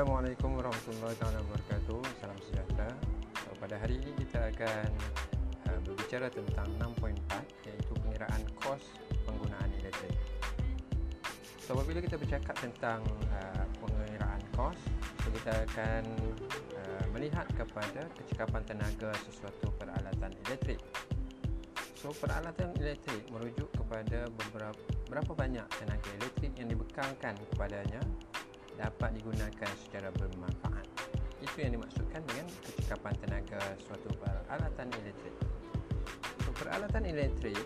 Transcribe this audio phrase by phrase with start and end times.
[0.00, 2.00] Assalamualaikum warahmatullahi wabarakatuh.
[2.24, 2.88] Salam sejahtera.
[3.36, 4.88] So, pada hari ini kita akan
[5.68, 8.96] uh, berbicara tentang 6.4 iaitu pengiraan kos
[9.28, 10.16] penggunaan elektrik.
[11.60, 14.80] So, apabila kita bercakap tentang uh, pengiraan kos,
[15.20, 16.08] so kita akan
[16.80, 20.80] uh, melihat kepada kecekapan tenaga sesuatu peralatan elektrik.
[22.00, 24.80] So, peralatan elektrik merujuk kepada beberapa
[25.12, 28.00] berapa banyak tenaga elektrik yang dibekalkan kepadanya
[28.80, 30.88] dapat digunakan secara bermanfaat.
[31.44, 35.36] Itu yang dimaksudkan dengan kecekapan tenaga suatu peralatan elektrik.
[36.40, 37.60] Untuk peralatan elektrik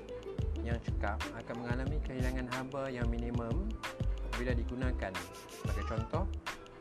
[0.66, 3.70] yang cekap akan mengalami kehilangan haba yang minimum
[4.26, 5.12] apabila digunakan.
[5.46, 6.24] Sebagai contoh,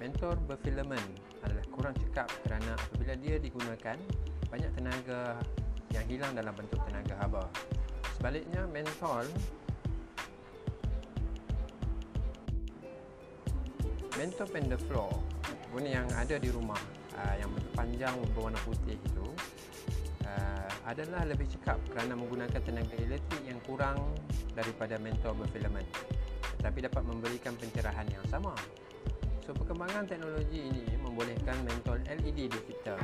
[0.02, 1.04] mentor berfilamen
[1.46, 3.98] adalah kurang cekap kerana apabila dia digunakan,
[4.50, 5.38] banyak tenaga
[5.94, 7.46] yang hilang dalam bentuk tenaga haba.
[8.18, 9.30] Sebaliknya, mentol
[14.14, 15.10] Mentor Panda Floor
[15.74, 16.78] Guna yang ada di rumah
[17.18, 19.26] uh, Yang panjang berwarna putih itu
[20.30, 23.98] uh, Adalah lebih cekap kerana menggunakan tenaga elektrik yang kurang
[24.54, 25.82] Daripada mentor berfilamen
[26.62, 28.56] Tetapi dapat memberikan pencerahan yang sama.
[29.44, 32.96] So perkembangan teknologi ini membolehkan mentol LED digital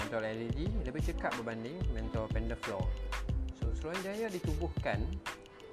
[0.00, 2.80] Mentol LED lebih cekap berbanding mentol Panda Floor.
[3.60, 5.04] So Suruhanjaya ditubuhkan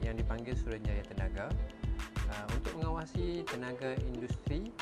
[0.03, 1.47] yang dipanggil Suruhanjaya Tenaga
[2.27, 4.75] Uh, untuk mengawasi tenaga industri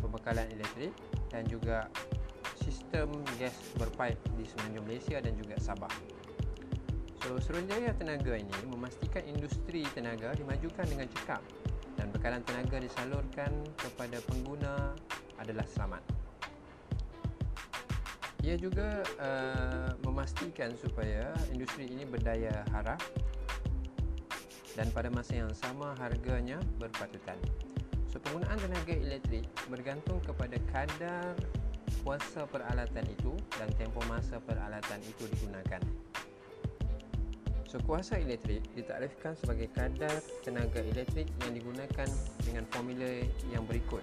[0.00, 0.96] pembekalan elektrik
[1.28, 1.86] dan juga
[2.56, 5.92] sistem gas berpaip di semenanjung Malaysia dan juga Sabah.
[7.20, 11.44] So, Suruhanjaya Tenaga ini memastikan industri tenaga dimajukan dengan cekap
[12.00, 14.96] dan bekalan tenaga disalurkan kepada pengguna
[15.36, 16.00] adalah selamat.
[18.40, 22.96] Ia juga uh, memastikan supaya industri ini berdaya harap
[24.80, 27.36] dan pada masa yang sama harganya berpatutan.
[28.08, 31.36] So penggunaan tenaga elektrik bergantung kepada kadar
[32.00, 35.84] kuasa peralatan itu dan tempoh masa peralatan itu digunakan.
[37.68, 42.08] So kuasa elektrik ditaklifkan sebagai kadar tenaga elektrik yang digunakan
[42.40, 43.20] dengan formula
[43.52, 44.02] yang berikut.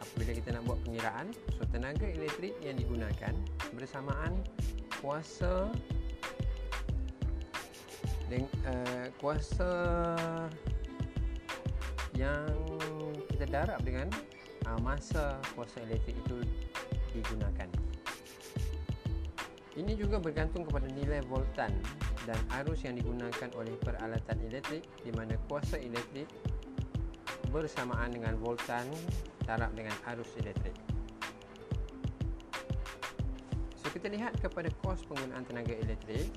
[0.00, 3.36] Apabila kita nak buat pengiraan, so tenaga elektrik yang digunakan
[3.76, 4.40] bersamaan
[5.04, 5.68] kuasa
[8.32, 9.68] dan uh, kuasa
[12.16, 12.48] yang
[13.28, 14.08] kita darab dengan
[14.64, 16.40] uh, masa kuasa elektrik itu
[17.12, 17.68] digunakan.
[19.76, 21.76] Ini juga bergantung kepada nilai voltan
[22.24, 26.28] dan arus yang digunakan oleh peralatan elektrik di mana kuasa elektrik
[27.52, 28.88] bersamaan dengan voltan
[29.44, 30.76] darab dengan arus elektrik.
[33.76, 36.32] So kita lihat kepada kos penggunaan tenaga elektrik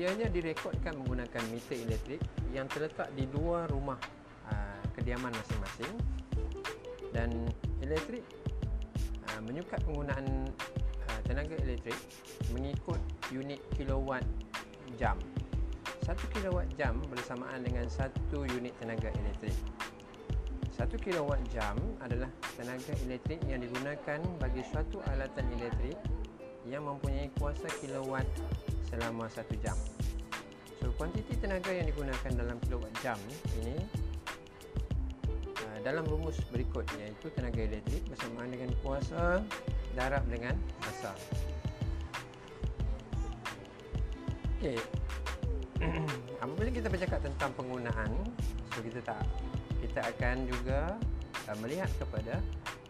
[0.00, 2.24] Ianya direkodkan menggunakan meter elektrik
[2.56, 4.00] yang terletak di luar rumah
[4.48, 5.92] aa, uh, kediaman masing-masing
[7.12, 7.28] dan
[7.84, 8.24] elektrik
[9.28, 10.48] aa, uh, menyukat penggunaan
[11.04, 12.00] aa, uh, tenaga elektrik
[12.48, 12.96] mengikut
[13.28, 14.24] unit kilowatt
[14.96, 15.20] jam.
[16.00, 19.52] Satu kilowatt jam bersamaan dengan satu unit tenaga elektrik.
[20.72, 26.00] Satu kilowatt jam adalah tenaga elektrik yang digunakan bagi suatu alatan elektrik
[26.64, 28.24] yang mempunyai kuasa kilowatt
[28.90, 29.78] selama satu jam.
[30.82, 33.20] So, kuantiti tenaga yang digunakan dalam kilowatt jam
[33.62, 33.76] ini
[35.60, 39.44] uh, dalam rumus berikut iaitu tenaga elektrik bersamaan dengan kuasa
[39.94, 41.12] darab dengan masa.
[44.58, 44.76] Okey.
[46.44, 48.12] Apabila kita bercakap tentang penggunaan,
[48.72, 49.24] so kita tak
[49.80, 50.96] kita akan juga
[51.48, 52.40] uh, melihat kepada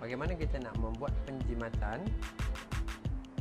[0.03, 2.03] bagaimana kita nak membuat penjimatan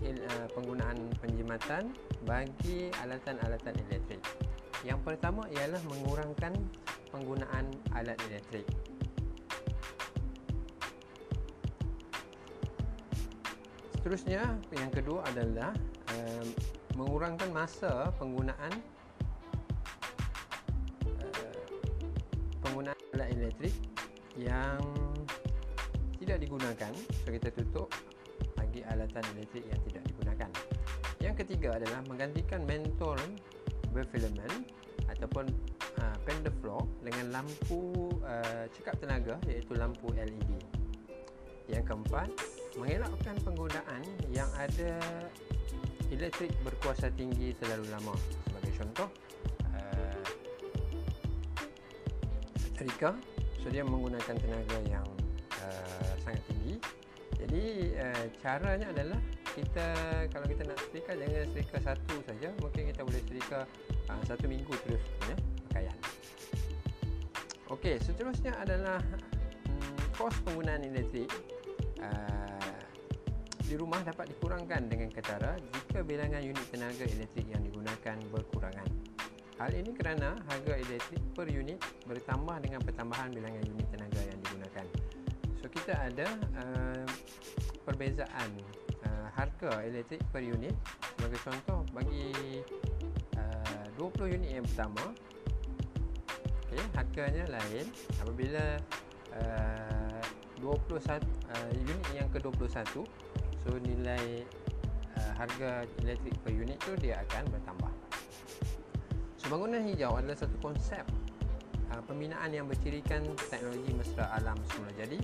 [0.03, 1.91] uh, penggunaan penjimatan
[2.23, 4.23] bagi alatan-alatan elektrik.
[4.83, 6.55] Yang pertama ialah mengurangkan
[7.11, 8.67] penggunaan alat elektrik.
[13.99, 15.75] Seterusnya, yang kedua adalah
[16.15, 16.45] uh,
[16.95, 18.71] mengurangkan masa penggunaan
[23.19, 23.75] alat elektrik
[24.39, 24.79] yang
[26.23, 26.93] tidak digunakan.
[27.25, 27.91] So kita tutup
[28.69, 30.49] bagi alatan elektrik yang tidak digunakan.
[31.17, 33.17] Yang ketiga adalah menggantikan mentol
[33.89, 34.69] berfilamen
[35.09, 35.49] ataupun
[35.97, 40.61] uh, panda floor dengan lampu uh, cekap tenaga iaitu lampu LED.
[41.65, 42.29] Yang keempat,
[42.77, 45.01] mengelakkan penggunaan yang ada
[46.13, 48.13] elektrik berkuasa tinggi terlalu lama.
[48.45, 49.09] Sebagai contoh,
[49.73, 50.21] uh,
[52.53, 53.17] setrika,
[53.65, 55.05] so dia menggunakan tenaga yang
[55.57, 56.48] uh, sangat
[57.39, 57.63] jadi
[58.03, 59.19] uh, caranya adalah
[59.55, 59.87] kita
[60.27, 63.59] kalau kita nak setrika jangan setrika satu saja, mungkin kita boleh setrika
[64.11, 65.35] uh, satu minggu terus punya
[65.71, 65.97] pakaian.
[67.69, 68.99] Okey, seterusnya adalah
[69.71, 71.29] um, kos penggunaan elektrik
[72.01, 72.81] uh,
[73.69, 78.89] di rumah dapat dikurangkan dengan ketara jika bilangan unit tenaga elektrik yang digunakan berkurangan.
[79.61, 81.77] Hal ini kerana harga elektrik per unit
[82.09, 84.85] bertambah dengan pertambahan bilangan unit tenaga yang digunakan.
[85.61, 86.27] So kita ada
[86.57, 86.88] uh,
[87.89, 88.51] perbezaan
[89.01, 90.77] uh, harga elektrik per unit.
[91.17, 92.61] Sebagai contoh bagi
[93.33, 95.03] uh, 20 unit yang pertama
[96.69, 97.85] okay, harganya lain
[98.21, 98.77] apabila
[99.33, 100.21] uh,
[100.61, 103.03] 21 uh, unit yang ke-21
[103.59, 104.45] so nilai
[105.17, 107.93] uh, harga elektrik per unit tu dia akan bertambah.
[109.41, 111.03] So bangunan hijau adalah satu konsep
[111.89, 115.17] uh, pembinaan yang bercirikan teknologi mesra alam semula jadi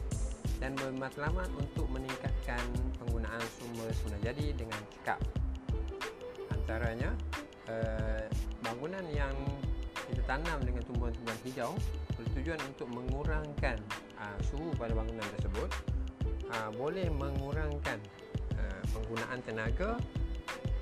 [0.60, 2.64] dan bermatlamat untuk meningkatkan
[3.02, 5.20] penggunaan sumber semula jadi dengan cekap
[6.66, 7.12] antaranya
[7.70, 8.26] uh,
[8.66, 9.36] bangunan yang
[10.10, 11.72] kita tanam dengan tumbuhan-tumbuhan hijau
[12.18, 13.78] bertujuan untuk mengurangkan
[14.18, 15.70] uh, suhu pada bangunan tersebut
[16.50, 18.02] uh, boleh mengurangkan
[18.58, 19.98] uh, penggunaan tenaga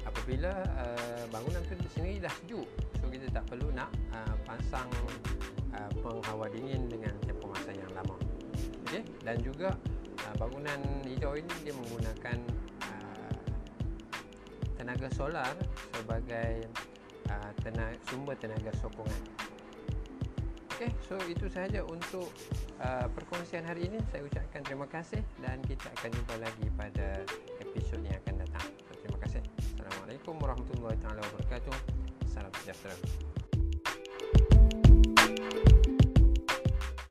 [0.03, 2.67] apabila uh, bangunan itu sendiri dah sejuk.
[2.99, 4.87] So kita tak perlu nak uh, pasang
[5.73, 8.13] penghawa dingin dengan tempoh masa yang lama
[8.81, 9.03] okay?
[9.21, 9.77] dan juga
[10.25, 12.37] uh, bangunan hijau ini dia menggunakan
[12.89, 13.41] uh,
[14.77, 15.53] tenaga solar
[15.93, 16.67] sebagai
[17.29, 19.21] uh, tenaga, sumber tenaga sokongan.
[20.73, 22.33] Okey, so itu sahaja untuk
[22.81, 24.01] uh, perkongsian hari ini.
[24.09, 27.21] Saya ucapkan terima kasih dan kita akan jumpa lagi pada
[27.61, 28.67] episod yang akan datang.
[28.89, 29.45] So, terima kasih.
[29.77, 31.75] Assalamualaikum warahmatullahi wabarakatuh.
[32.25, 32.97] Salam sejahtera.